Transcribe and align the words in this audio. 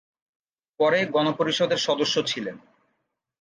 পরে 0.79 0.99
গণপরিষদের 1.05 1.77
সদস্য 1.77 2.15
ছিলেন। 2.27 2.55